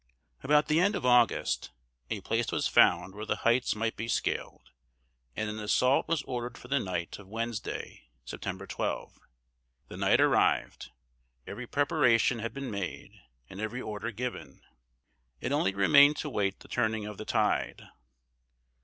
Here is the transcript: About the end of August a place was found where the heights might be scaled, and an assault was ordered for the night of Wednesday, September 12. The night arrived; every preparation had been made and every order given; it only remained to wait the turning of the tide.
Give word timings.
About 0.41 0.67
the 0.67 0.79
end 0.79 0.95
of 0.95 1.05
August 1.05 1.69
a 2.09 2.21
place 2.21 2.51
was 2.51 2.67
found 2.67 3.13
where 3.13 3.23
the 3.27 3.35
heights 3.45 3.75
might 3.75 3.95
be 3.95 4.07
scaled, 4.07 4.71
and 5.35 5.47
an 5.47 5.59
assault 5.59 6.07
was 6.07 6.23
ordered 6.23 6.57
for 6.57 6.69
the 6.69 6.79
night 6.79 7.19
of 7.19 7.27
Wednesday, 7.27 8.07
September 8.25 8.65
12. 8.65 9.19
The 9.89 9.97
night 9.97 10.19
arrived; 10.19 10.89
every 11.45 11.67
preparation 11.67 12.39
had 12.39 12.51
been 12.51 12.71
made 12.71 13.21
and 13.47 13.61
every 13.61 13.79
order 13.79 14.09
given; 14.09 14.63
it 15.39 15.51
only 15.51 15.75
remained 15.75 16.17
to 16.17 16.31
wait 16.31 16.61
the 16.61 16.67
turning 16.67 17.05
of 17.05 17.19
the 17.19 17.25
tide. 17.25 17.87